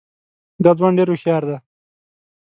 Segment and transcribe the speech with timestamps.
[0.63, 1.57] دا ځوان ډېر هوښیار دی.